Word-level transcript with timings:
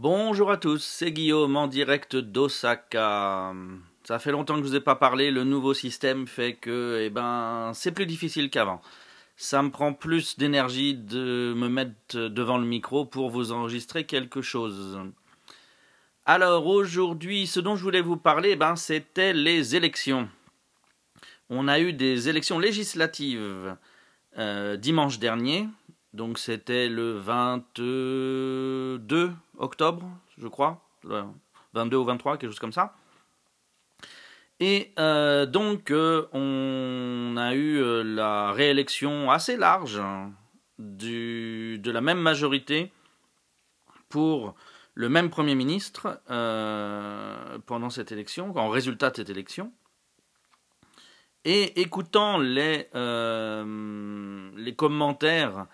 Bonjour 0.00 0.52
à 0.52 0.58
tous, 0.58 0.84
c'est 0.84 1.10
Guillaume 1.10 1.56
en 1.56 1.66
direct 1.66 2.14
d'Osaka. 2.14 3.52
Ça 4.04 4.20
fait 4.20 4.30
longtemps 4.30 4.54
que 4.54 4.60
je 4.60 4.68
vous 4.68 4.76
ai 4.76 4.80
pas 4.80 4.94
parlé, 4.94 5.32
le 5.32 5.42
nouveau 5.42 5.74
système 5.74 6.28
fait 6.28 6.54
que 6.54 7.00
eh 7.02 7.10
ben 7.10 7.72
c'est 7.74 7.90
plus 7.90 8.06
difficile 8.06 8.48
qu'avant. 8.48 8.80
Ça 9.34 9.60
me 9.60 9.72
prend 9.72 9.92
plus 9.92 10.38
d'énergie 10.38 10.94
de 10.94 11.52
me 11.56 11.68
mettre 11.68 12.28
devant 12.28 12.58
le 12.58 12.64
micro 12.64 13.06
pour 13.06 13.28
vous 13.28 13.50
enregistrer 13.50 14.04
quelque 14.04 14.40
chose. 14.40 15.00
Alors 16.24 16.68
aujourd'hui, 16.68 17.48
ce 17.48 17.58
dont 17.58 17.74
je 17.74 17.82
voulais 17.82 18.00
vous 18.00 18.16
parler, 18.16 18.50
eh 18.52 18.56
ben, 18.56 18.76
c'était 18.76 19.32
les 19.32 19.74
élections. 19.74 20.28
On 21.50 21.66
a 21.66 21.80
eu 21.80 21.92
des 21.92 22.28
élections 22.28 22.60
législatives 22.60 23.76
euh, 24.38 24.76
dimanche 24.76 25.18
dernier, 25.18 25.66
donc 26.12 26.38
c'était 26.38 26.88
le 26.88 27.12
22 27.12 29.32
octobre, 29.58 30.10
je 30.38 30.48
crois, 30.48 30.82
22 31.74 31.96
ou 31.96 32.04
23, 32.04 32.38
quelque 32.38 32.50
chose 32.50 32.58
comme 32.58 32.72
ça. 32.72 32.96
Et 34.60 34.92
euh, 34.98 35.46
donc 35.46 35.90
euh, 35.90 36.26
on 36.32 37.36
a 37.36 37.54
eu 37.54 37.80
euh, 37.80 38.02
la 38.02 38.52
réélection 38.52 39.30
assez 39.30 39.56
large 39.56 40.00
du, 40.78 41.78
de 41.78 41.90
la 41.92 42.00
même 42.00 42.18
majorité 42.18 42.90
pour 44.08 44.54
le 44.94 45.08
même 45.08 45.30
Premier 45.30 45.54
ministre 45.54 46.20
pendant 47.66 47.90
cette 47.90 48.10
élection, 48.10 48.56
en 48.56 48.68
résultat 48.68 49.10
de 49.10 49.16
cette 49.16 49.30
élection. 49.30 49.72
Et 51.44 51.80
écoutant 51.80 52.38
les, 52.38 52.88
les 54.56 54.74
commentaires 54.74 55.66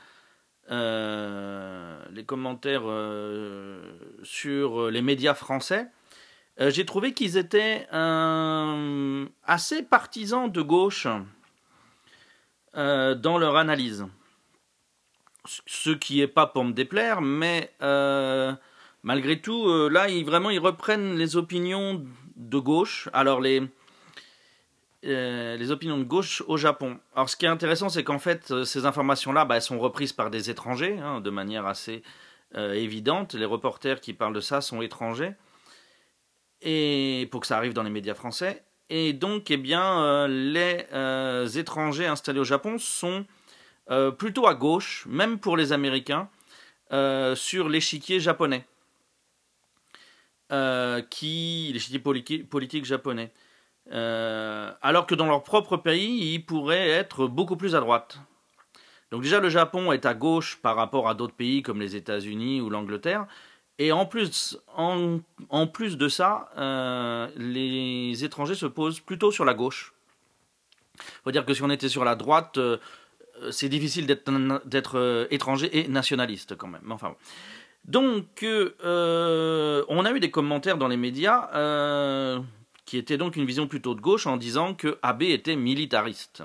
les 0.71 2.25
commentaires 2.25 2.85
euh, 2.85 3.81
sur 4.23 4.91
les 4.91 5.03
médias 5.03 5.35
français, 5.35 5.87
euh, 6.61 6.71
j'ai 6.71 6.87
trouvé 6.87 7.13
qu'ils 7.13 7.37
étaient 7.37 7.87
assez 7.93 9.83
partisans 9.83 10.51
de 10.51 10.63
gauche 10.63 11.07
dans 12.75 13.39
leur 13.39 13.57
analyse. 13.57 14.07
Ce 15.47 15.91
qui 15.91 16.21
n'est 16.21 16.27
pas 16.27 16.47
pour 16.47 16.65
me 16.65 16.73
déplaire, 16.73 17.21
mais 17.21 17.73
malgré 19.03 19.41
tout, 19.41 19.69
là, 19.89 20.09
ils, 20.09 20.25
vraiment, 20.25 20.51
ils 20.51 20.59
reprennent 20.59 21.17
les 21.17 21.37
opinions 21.37 22.05
de 22.37 22.59
gauche. 22.59 23.09
Alors, 23.13 23.41
les, 23.41 23.63
euh, 25.07 25.57
les 25.57 25.71
opinions 25.71 25.99
de 25.99 26.05
gauche 26.05 26.43
au 26.47 26.57
Japon. 26.57 26.99
Alors 27.15 27.29
ce 27.29 27.37
qui 27.37 27.45
est 27.45 27.49
intéressant, 27.49 27.89
c'est 27.91 28.05
qu'en 28.05 28.19
fait, 28.19 28.51
euh, 28.51 28.65
ces 28.65 28.87
informations-là, 28.87 29.45
bah, 29.45 29.57
elles 29.57 29.63
sont 29.63 29.79
reprises 29.79 30.15
par 30.15 30.31
des 30.31 30.49
étrangers, 30.49 30.99
hein, 30.99 31.21
de 31.21 31.31
manière 31.31 31.67
assez 31.67 32.03
euh, 32.55 32.73
évidente. 32.73 33.35
Les 33.35 33.45
reporters 33.45 34.01
qui 34.01 34.15
parlent 34.15 34.35
de 34.35 34.41
ça 34.41 34.63
sont 34.63 34.81
étrangers, 34.81 35.33
et 36.63 37.29
pour 37.31 37.43
que 37.43 37.47
ça 37.47 37.59
arrive 37.59 37.75
dans 37.75 37.83
les 37.83 37.91
médias 37.91 38.15
français. 38.15 38.65
Et 38.89 39.13
donc, 39.13 39.51
eh 39.51 39.57
bien, 39.57 40.29
les 40.29 40.87
étrangers 41.59 42.07
installés 42.07 42.41
au 42.41 42.45
Japon 42.45 42.77
sont 42.79 43.25
plutôt 44.19 44.47
à 44.47 44.55
gauche, 44.55 45.07
même 45.09 45.39
pour 45.39 45.57
les 45.57 45.73
Américains, 45.73 46.29
sur 47.35 47.71
l'échiquier 47.71 48.21
japonais. 48.21 48.67
qui 51.11 51.71
l'échiquier 51.73 51.99
politique 51.99 52.85
japonais. 52.85 53.33
Euh, 53.93 54.73
alors 54.83 55.07
que 55.07 55.15
dans 55.15 55.27
leur 55.27 55.43
propre 55.43 55.77
pays, 55.77 56.35
ils 56.35 56.45
pourraient 56.45 56.89
être 56.89 57.27
beaucoup 57.27 57.57
plus 57.57 57.75
à 57.75 57.81
droite. 57.81 58.19
Donc 59.11 59.23
déjà, 59.23 59.41
le 59.41 59.49
Japon 59.49 59.93
est 59.93 60.07
à 60.07 60.15
gauche 60.15 60.59
par 60.63 60.77
rapport 60.77 61.09
à 61.09 61.15
d'autres 61.15 61.35
pays 61.35 61.63
comme 61.63 61.81
les 61.81 61.97
États-Unis 61.97 62.61
ou 62.61 62.71
l'Angleterre. 62.71 63.27
Et 63.79 63.93
en 63.93 64.07
plus, 64.07 64.59
en, 64.77 65.21
plus 65.67 65.97
de 65.97 66.09
ça, 66.09 66.49
euh, 66.57 67.29
les 67.37 68.25
étrangers 68.25 68.55
se 68.55 68.67
posent 68.67 69.01
plutôt 69.01 69.33
sur 69.33 69.45
la 69.45 69.53
gauche. 69.53 69.93
Il 70.97 71.25
faut 71.25 71.31
dire 71.33 71.45
que 71.45 71.55
si 71.55 71.63
on 71.63 71.71
était 71.71 71.89
sur 71.89 72.05
la 72.05 72.15
droite, 72.15 72.57
euh, 72.59 72.79
c'est 73.51 73.69
difficile 73.69 74.07
d'être 74.07 75.27
étranger 75.31 75.77
et 75.77 75.89
nationaliste 75.89 76.57
quand 76.57 76.69
même. 76.69 76.93
Enfin, 76.93 77.17
Donc, 77.85 78.45
on 78.45 80.05
a 80.05 80.13
eu 80.13 80.21
des 80.21 80.31
commentaires 80.31 80.79
dans 80.79 80.89
les 80.89 80.97
médias 80.97 81.51
qui 82.85 82.99
était 82.99 83.17
donc 83.17 83.37
une 83.37 83.47
vision 83.47 83.67
plutôt 83.67 83.95
de 83.95 84.01
gauche 84.01 84.27
en 84.27 84.37
disant 84.37 84.75
que 84.75 84.99
Abe 85.03 85.23
était 85.23 85.57
militariste. 85.57 86.43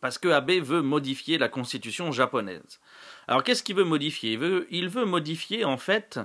Parce 0.00 0.18
que 0.18 0.28
Abe 0.28 0.50
veut 0.50 0.82
modifier 0.82 1.38
la 1.38 1.48
constitution 1.48 2.10
japonaise. 2.12 2.80
Alors 3.28 3.44
qu'est-ce 3.44 3.62
qu'il 3.62 3.76
veut 3.76 3.84
modifier? 3.84 4.32
Il 4.70 4.88
veut, 4.88 5.04
modifier 5.04 5.64
en 5.64 5.76
fait 5.76 6.18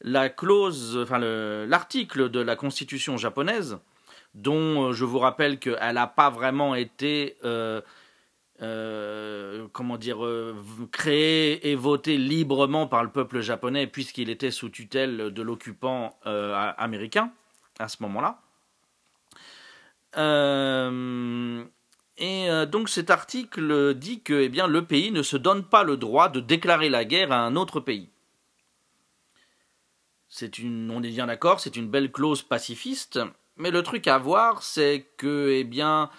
la 0.00 0.28
clause, 0.28 0.96
enfin 0.96 1.18
l'article 1.18 2.30
de 2.30 2.40
la 2.40 2.54
constitution 2.54 3.16
japonaise, 3.16 3.78
dont 4.34 4.84
euh, 4.84 4.92
je 4.92 5.04
vous 5.04 5.18
rappelle 5.18 5.58
qu'elle 5.58 5.94
n'a 5.94 6.06
pas 6.06 6.30
vraiment 6.30 6.74
été 6.74 7.36
euh, 7.44 7.80
euh, 8.62 9.66
comment 9.72 9.96
dire, 9.98 10.18
créée 10.92 11.68
et 11.68 11.74
votée 11.74 12.16
librement 12.16 12.86
par 12.86 13.02
le 13.02 13.10
peuple 13.10 13.40
japonais 13.40 13.86
puisqu'il 13.86 14.30
était 14.30 14.52
sous 14.52 14.68
tutelle 14.68 15.32
de 15.32 15.42
l'occupant 15.42 16.16
américain 16.24 17.32
à 17.78 17.88
ce 17.88 17.96
moment-là. 18.04 18.40
Euh, 20.16 21.64
et 22.18 22.48
euh, 22.48 22.64
donc 22.64 22.88
cet 22.88 23.10
article 23.10 23.94
dit 23.94 24.20
que 24.22 24.34
eh 24.34 24.48
bien, 24.48 24.66
le 24.66 24.84
pays 24.84 25.10
ne 25.10 25.22
se 25.22 25.36
donne 25.36 25.64
pas 25.64 25.82
le 25.82 25.96
droit 25.96 26.28
de 26.28 26.40
déclarer 26.40 26.88
la 26.88 27.04
guerre 27.04 27.32
à 27.32 27.40
un 27.40 27.56
autre 27.56 27.80
pays. 27.80 28.08
C'est 30.28 30.58
une, 30.58 30.90
on 30.90 31.02
est 31.02 31.10
bien 31.10 31.26
d'accord, 31.26 31.60
c'est 31.60 31.76
une 31.76 31.88
belle 31.88 32.10
clause 32.10 32.42
pacifiste, 32.42 33.20
mais 33.56 33.70
le 33.70 33.82
truc 33.82 34.06
à 34.06 34.18
voir, 34.18 34.62
c'est 34.62 35.06
que, 35.16 35.50
eh 35.50 35.64
bien, 35.64 36.10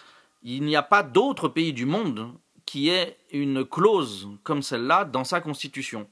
il 0.43 0.63
n'y 0.63 0.75
a 0.75 0.83
pas 0.83 1.03
d'autre 1.03 1.49
pays 1.49 1.73
du 1.73 1.85
monde 1.85 2.31
qui 2.65 2.89
ait 2.89 3.17
une 3.31 3.65
clause 3.65 4.27
comme 4.43 4.61
celle-là 4.61 5.05
dans 5.05 5.23
sa 5.23 5.41
constitution. 5.41 6.07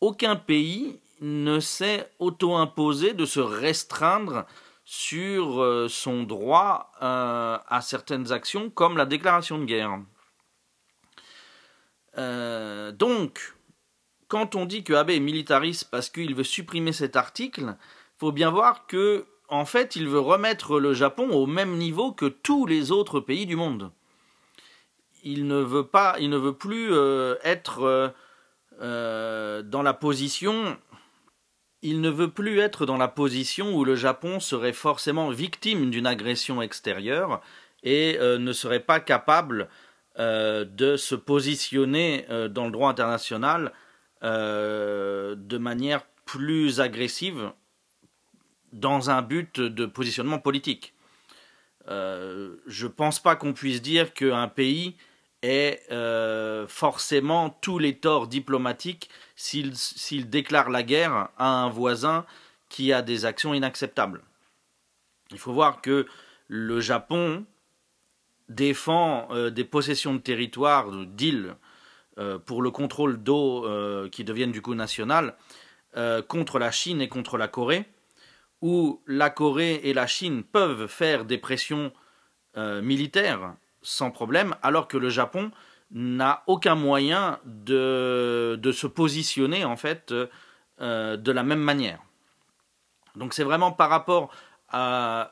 Aucun 0.00 0.36
pays 0.36 0.98
ne 1.20 1.58
s'est 1.60 2.10
auto-imposé 2.18 3.14
de 3.14 3.24
se 3.24 3.40
restreindre 3.40 4.46
sur 4.90 5.60
euh, 5.60 5.86
son 5.90 6.22
droit 6.22 6.92
euh, 7.02 7.58
à 7.68 7.82
certaines 7.82 8.32
actions 8.32 8.70
comme 8.70 8.96
la 8.96 9.04
déclaration 9.04 9.58
de 9.58 9.66
guerre. 9.66 10.00
Euh, 12.16 12.90
donc, 12.90 13.54
quand 14.28 14.54
on 14.54 14.64
dit 14.64 14.84
que 14.84 14.94
Abe 14.94 15.10
est 15.10 15.20
militariste 15.20 15.90
parce 15.90 16.08
qu'il 16.08 16.34
veut 16.34 16.42
supprimer 16.42 16.92
cet 16.92 17.16
article, 17.16 17.76
faut 18.16 18.32
bien 18.32 18.50
voir 18.50 18.86
que 18.86 19.26
en 19.50 19.66
fait, 19.66 19.94
il 19.94 20.08
veut 20.08 20.20
remettre 20.20 20.80
le 20.80 20.94
Japon 20.94 21.28
au 21.32 21.44
même 21.44 21.76
niveau 21.76 22.12
que 22.12 22.24
tous 22.24 22.64
les 22.64 22.90
autres 22.90 23.20
pays 23.20 23.44
du 23.44 23.56
monde. 23.56 23.92
Il 25.22 25.46
ne 25.46 25.56
veut 25.56 25.86
pas, 25.86 26.16
il 26.18 26.30
ne 26.30 26.38
veut 26.38 26.54
plus 26.54 26.94
être 27.44 28.14
dans 28.80 29.82
la 29.82 29.94
position 29.94 30.78
il 31.82 32.00
ne 32.00 32.10
veut 32.10 32.30
plus 32.30 32.58
être 32.58 32.86
dans 32.86 32.96
la 32.96 33.08
position 33.08 33.74
où 33.74 33.84
le 33.84 33.94
Japon 33.94 34.40
serait 34.40 34.72
forcément 34.72 35.30
victime 35.30 35.90
d'une 35.90 36.06
agression 36.06 36.60
extérieure 36.60 37.40
et 37.82 38.18
euh, 38.18 38.38
ne 38.38 38.52
serait 38.52 38.80
pas 38.80 39.00
capable 39.00 39.68
euh, 40.18 40.64
de 40.64 40.96
se 40.96 41.14
positionner 41.14 42.26
euh, 42.30 42.48
dans 42.48 42.64
le 42.64 42.72
droit 42.72 42.90
international 42.90 43.72
de 44.20 45.58
manière 45.58 46.04
plus 46.24 46.80
agressive 46.80 47.52
dans 48.72 49.10
un 49.10 49.22
but 49.22 49.60
de 49.60 49.86
positionnement 49.86 50.40
politique. 50.40 50.92
je 51.86 52.52
ne 52.66 52.88
pense 52.88 53.20
pas 53.20 53.36
qu'on 53.36 53.52
puisse 53.52 53.80
dire 53.80 54.12
qu'un 54.12 54.48
pays 54.48 54.96
ait 55.42 55.82
forcément 56.68 57.50
tous 57.50 57.78
les 57.78 57.96
torts 57.96 58.26
diplomatiques 58.26 59.08
s'il 59.36 60.30
déclare 60.30 60.70
la 60.70 60.82
guerre 60.82 61.28
à 61.38 61.48
un 61.48 61.68
voisin 61.68 62.26
qui 62.68 62.92
a 62.92 63.02
des 63.02 63.24
actions 63.24 63.54
inacceptables. 63.54 64.22
Il 65.30 65.38
faut 65.38 65.52
voir 65.52 65.80
que 65.80 66.06
le 66.48 66.80
Japon 66.80 67.44
défend 68.48 69.28
euh, 69.30 69.50
des 69.50 69.64
possessions 69.64 70.14
de 70.14 70.20
territoire, 70.20 70.90
d'îles, 70.90 71.56
euh, 72.18 72.38
pour 72.38 72.62
le 72.62 72.70
contrôle 72.70 73.22
d'eau 73.22 73.64
euh, 73.66 74.08
qui 74.08 74.24
deviennent 74.24 74.52
du 74.52 74.62
coup 74.62 74.74
nationales, 74.74 75.36
contre 76.28 76.60
la 76.60 76.70
Chine 76.70 77.00
et 77.00 77.08
contre 77.08 77.38
la 77.38 77.48
Corée, 77.48 77.84
où 78.60 79.02
la 79.06 79.30
Corée 79.30 79.80
et 79.82 79.92
la 79.92 80.06
Chine 80.06 80.44
peuvent 80.44 80.86
faire 80.86 81.24
des 81.24 81.38
pressions 81.38 81.92
militaires 82.56 83.56
sans 83.82 84.10
problème, 84.10 84.54
alors 84.62 84.88
que 84.88 84.96
le 84.96 85.08
Japon 85.08 85.50
n'a 85.90 86.42
aucun 86.46 86.74
moyen 86.74 87.38
de, 87.44 88.70
se 88.72 88.86
positionner 88.86 89.64
en 89.64 89.76
fait 89.76 90.12
euh, 90.80 91.16
de 91.16 91.32
la 91.32 91.42
même 91.42 91.60
manière. 91.60 92.00
Donc 93.16 93.34
c'est 93.34 93.44
vraiment 93.44 93.72
par 93.72 93.90
rapport 93.90 94.30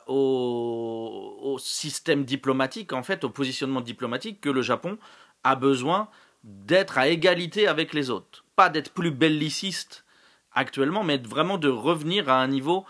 au, 0.07 1.37
au, 1.41 1.59
système 1.59 2.25
diplomatique, 2.25 2.91
en 2.91 3.03
fait, 3.03 3.23
au 3.23 3.29
positionnement 3.29 3.81
diplomatique, 3.81 4.41
que 4.41 4.49
le 4.49 4.63
Japon 4.63 4.97
a 5.43 5.55
besoin 5.55 6.09
d'être 6.43 6.97
à 6.97 7.07
égalité 7.07 7.67
avec 7.67 7.93
les 7.93 8.09
autres. 8.09 8.45
Pas 8.55 8.69
d'être 8.69 8.93
plus 8.93 9.11
belliciste 9.11 10.05
actuellement, 10.53 11.03
mais 11.03 11.17
vraiment 11.17 11.59
de 11.59 11.69
revenir 11.69 12.29
à 12.29 12.41
un 12.41 12.47
niveau 12.47 12.85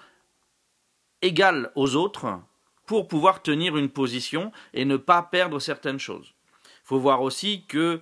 égal 1.21 1.71
aux 1.75 1.95
autres 1.95 2.39
pour 2.87 3.07
pouvoir 3.07 3.43
tenir 3.43 3.77
une 3.77 3.89
position 3.89 4.51
et 4.73 4.85
ne 4.85 4.97
pas 4.97 5.21
perdre 5.21 5.59
certaines 5.59 5.99
choses. 5.99 6.33
Il 6.63 6.87
faut 6.87 6.99
voir 6.99 7.21
aussi 7.21 7.65
que 7.67 8.01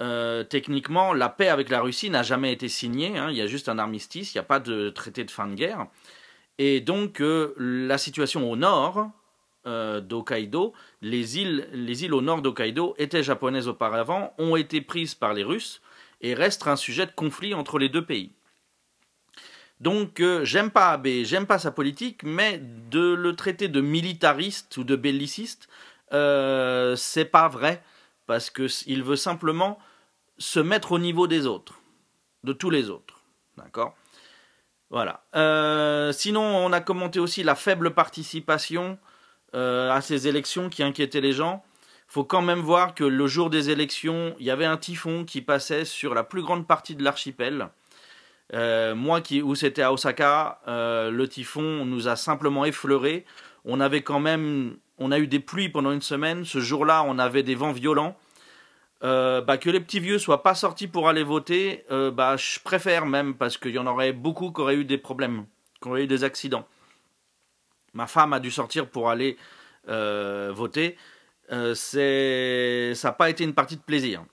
euh, 0.00 0.44
techniquement, 0.44 1.14
la 1.14 1.30
paix 1.30 1.48
avec 1.48 1.70
la 1.70 1.80
Russie 1.80 2.10
n'a 2.10 2.22
jamais 2.22 2.52
été 2.52 2.68
signée. 2.68 3.16
Hein. 3.16 3.30
il 3.30 3.36
y 3.36 3.40
a 3.40 3.46
juste 3.46 3.68
un 3.68 3.78
armistice, 3.78 4.34
il 4.34 4.36
n'y 4.36 4.40
a 4.40 4.44
pas 4.44 4.60
de 4.60 4.90
traité 4.90 5.24
de 5.24 5.30
fin 5.30 5.48
de 5.48 5.54
guerre. 5.54 5.86
Et 6.58 6.80
donc, 6.80 7.20
euh, 7.20 7.54
la 7.58 7.98
situation 7.98 8.50
au 8.50 8.56
nord 8.56 9.10
euh, 9.66 10.00
d'Hokkaido, 10.00 10.74
les 11.00 11.38
îles, 11.38 11.68
les 11.72 12.04
îles 12.04 12.14
au 12.14 12.20
nord 12.20 12.42
d'Hokkaido 12.42 12.94
étaient 12.98 13.22
japonaises 13.22 13.68
auparavant, 13.68 14.34
ont 14.38 14.56
été 14.56 14.82
prises 14.82 15.14
par 15.14 15.32
les 15.32 15.42
Russes 15.42 15.80
et 16.20 16.34
restent 16.34 16.66
un 16.66 16.76
sujet 16.76 17.06
de 17.06 17.12
conflit 17.12 17.54
entre 17.54 17.78
les 17.78 17.88
deux 17.88 18.04
pays. 18.04 18.32
Donc, 19.80 20.22
j'aime 20.42 20.70
pas 20.70 20.92
Abe, 20.92 21.08
j'aime 21.24 21.46
pas 21.46 21.58
sa 21.58 21.70
politique, 21.70 22.22
mais 22.22 22.60
de 22.90 23.12
le 23.12 23.36
traiter 23.36 23.68
de 23.68 23.80
militariste 23.80 24.76
ou 24.78 24.84
de 24.84 24.96
belliciste, 24.96 25.68
c'est 26.10 27.28
pas 27.30 27.48
vrai 27.48 27.82
parce 28.26 28.50
qu'il 28.50 29.02
veut 29.02 29.16
simplement 29.16 29.78
se 30.38 30.60
mettre 30.60 30.92
au 30.92 30.98
niveau 30.98 31.26
des 31.26 31.46
autres, 31.46 31.80
de 32.44 32.52
tous 32.52 32.70
les 32.70 32.90
autres. 32.90 33.22
D'accord? 33.56 33.96
Voilà. 34.90 35.24
Euh, 35.34 36.12
sinon, 36.12 36.42
on 36.42 36.72
a 36.72 36.80
commenté 36.80 37.18
aussi 37.18 37.42
la 37.42 37.54
faible 37.54 37.92
participation 37.92 38.98
euh, 39.54 39.90
à 39.90 40.00
ces 40.00 40.28
élections 40.28 40.68
qui 40.68 40.82
inquiétait 40.82 41.20
les 41.20 41.32
gens. 41.32 41.64
Faut 42.08 42.24
quand 42.24 42.42
même 42.42 42.60
voir 42.60 42.94
que 42.94 43.02
le 43.02 43.26
jour 43.26 43.50
des 43.50 43.70
élections, 43.70 44.36
il 44.38 44.46
y 44.46 44.50
avait 44.50 44.64
un 44.64 44.76
typhon 44.76 45.24
qui 45.24 45.40
passait 45.40 45.84
sur 45.84 46.14
la 46.14 46.22
plus 46.22 46.42
grande 46.42 46.66
partie 46.66 46.94
de 46.94 47.02
l'archipel. 47.02 47.68
Euh, 48.54 48.94
moi, 48.94 49.20
qui, 49.20 49.42
où 49.42 49.54
c'était 49.54 49.82
à 49.82 49.92
Osaka, 49.92 50.60
le 50.66 51.26
typhon 51.26 51.84
nous 51.84 52.08
a 52.08 52.16
simplement 52.16 52.64
effleuré. 52.64 53.24
On 53.64 53.80
avait 53.80 54.02
quand 54.02 54.20
même 54.20 54.76
on 54.98 55.12
a 55.12 55.18
eu 55.18 55.26
des 55.26 55.40
pluies 55.40 55.68
pendant 55.68 55.92
une 55.92 56.02
semaine. 56.02 56.44
Ce 56.44 56.60
jour-là, 56.60 57.04
on 57.06 57.18
avait 57.18 57.42
des 57.42 57.54
vents 57.54 57.72
violents. 57.72 58.16
Euh, 59.04 59.42
bah, 59.42 59.58
que 59.58 59.68
les 59.68 59.80
petits 59.80 60.00
vieux 60.00 60.18
soient 60.18 60.42
pas 60.42 60.54
sortis 60.54 60.86
pour 60.86 61.08
aller 61.08 61.22
voter, 61.22 61.84
euh, 61.90 62.10
bah, 62.10 62.36
je 62.36 62.58
préfère 62.60 63.04
même 63.04 63.34
parce 63.34 63.58
qu'il 63.58 63.72
y 63.72 63.78
en 63.78 63.86
aurait 63.86 64.12
beaucoup 64.12 64.50
qui 64.50 64.60
auraient 64.62 64.76
eu 64.76 64.86
des 64.86 64.96
problèmes, 64.96 65.44
qui 65.82 65.88
auraient 65.88 66.04
eu 66.04 66.06
des 66.06 66.24
accidents. 66.24 66.66
Ma 67.92 68.06
femme 68.06 68.32
a 68.32 68.40
dû 68.40 68.50
sortir 68.50 68.88
pour 68.88 69.10
aller 69.10 69.36
euh, 69.88 70.50
voter. 70.54 70.96
ça 71.48 73.08
n'a 73.08 73.12
pas 73.12 73.28
été 73.28 73.44
une 73.44 73.54
partie 73.54 73.76
de 73.76 73.82
plaisir. 73.82 74.24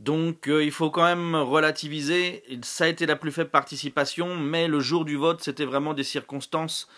Donc 0.00 0.48
il 0.48 0.72
faut 0.72 0.90
quand 0.90 1.04
même 1.04 1.36
relativiser. 1.36 2.42
Ça 2.62 2.84
a 2.84 2.88
été 2.88 3.06
la 3.06 3.16
plus 3.16 3.30
faible 3.30 3.50
participation, 3.50 4.34
mais 4.34 4.66
le 4.66 4.80
jour 4.80 5.04
du 5.04 5.16
vote, 5.16 5.42
c'était 5.42 5.66
vraiment 5.66 5.94
des 5.94 6.04
circonstances 6.04 6.88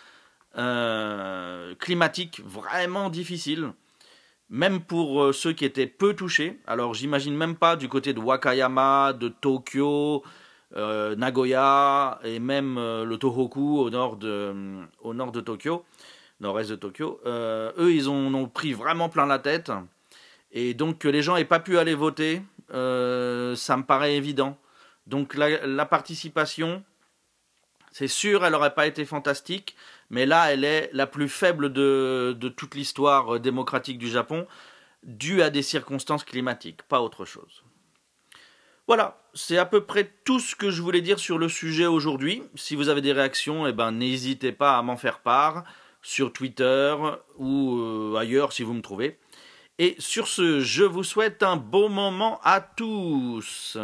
euh, 0.55 1.73
climatique 1.79 2.39
vraiment 2.45 3.09
difficile, 3.09 3.71
même 4.51 4.81
pour 4.81 5.23
euh, 5.23 5.33
ceux 5.33 5.51
qui 5.51 5.65
étaient 5.65 5.87
peu 5.87 6.13
touchés. 6.13 6.59
Alors 6.67 6.93
j'imagine 6.93 7.35
même 7.35 7.55
pas 7.55 7.75
du 7.75 7.89
côté 7.89 8.13
de 8.13 8.19
Wakayama, 8.19 9.13
de 9.13 9.29
Tokyo, 9.29 10.21
euh, 10.75 11.15
Nagoya 11.15 12.19
et 12.23 12.37
même 12.37 12.75
le 12.75 13.17
Tohoku 13.17 13.79
au 13.79 13.89
nord 13.89 14.17
de, 14.17 14.53
au 15.01 15.15
nord 15.15 15.31
de 15.31 15.41
Tokyo, 15.41 15.85
nord-est 16.39 16.69
de 16.69 16.75
Tokyo. 16.75 17.19
eux, 17.25 17.91
ils 17.91 18.07
ont, 18.07 18.31
ont, 18.35 18.47
pris 18.47 18.73
vraiment 18.73 19.09
plein 19.09 19.25
la 19.25 19.39
tête. 19.39 19.71
Et 20.51 20.75
donc 20.75 20.99
que 20.99 21.07
les 21.07 21.23
gens 21.23 21.35
aient 21.35 21.45
pas 21.45 21.59
pu 21.59 21.79
aller 21.79 21.95
voter, 21.95 22.43
ça 22.73 23.77
me 23.77 23.83
paraît 23.83 24.15
évident. 24.15 24.57
Donc 25.07 25.35
la, 25.35 25.65
la 25.65 25.85
participation, 25.85 26.83
c'est 27.93 28.07
sûr, 28.07 28.43
elle 28.43 28.53
n'aurait 28.53 28.73
pas 28.73 28.87
été 28.87 29.05
fantastique, 29.05 29.75
mais 30.09 30.25
là, 30.25 30.51
elle 30.51 30.63
est 30.63 30.89
la 30.93 31.07
plus 31.07 31.29
faible 31.29 31.71
de, 31.71 32.53
toute 32.57 32.75
l'histoire 32.75 33.35
euh, 33.35 33.39
démocratique 33.39 33.99
du 33.99 34.09
Japon, 34.09 34.47
due 35.03 35.41
à 35.41 35.49
des 35.49 35.61
circonstances 35.61 36.23
climatiques, 36.23 36.81
pas 36.83 37.01
autre 37.01 37.23
chose. 37.23 37.63
Voilà, 38.87 39.21
c'est 39.33 39.57
à 39.57 39.65
peu 39.65 39.85
près 39.85 40.11
tout 40.25 40.39
ce 40.39 40.55
que 40.55 40.71
je 40.71 40.81
voulais 40.81 41.01
dire 41.01 41.19
sur 41.19 41.37
le 41.37 41.47
sujet 41.47 41.85
aujourd'hui. 41.85 42.43
Si 42.55 42.75
vous 42.75 42.89
avez 42.89 43.01
des 43.01 43.13
réactions, 43.13 43.67
eh 43.67 43.73
ben, 43.73 43.91
n'hésitez 43.91 44.51
pas 44.51 44.77
à 44.77 44.81
m'en 44.81 44.97
faire 44.97 45.19
part 45.19 45.63
sur 46.01 46.33
Twitter 46.33 46.95
ou 47.37 47.77
euh, 47.77 48.15
ailleurs 48.17 48.53
si 48.53 48.63
vous 48.63 48.73
me 48.73 48.81
trouvez. 48.81 49.19
Et 49.79 49.95
sur 49.97 50.27
ce, 50.27 50.59
je 50.59 50.83
vous 50.83 51.03
souhaite 51.03 51.41
un 51.41 51.55
bon 51.55 51.89
moment 51.89 52.39
à 52.43 52.61
tous. 52.61 53.77